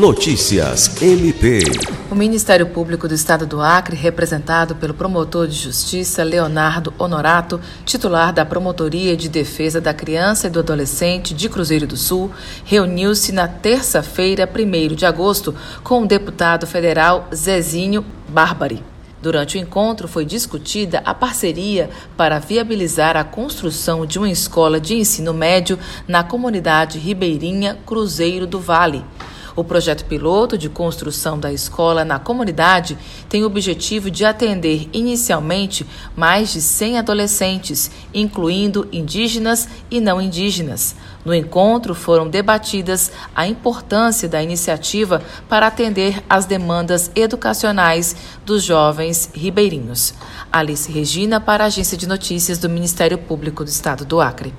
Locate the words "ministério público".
2.14-3.06, 52.70-53.62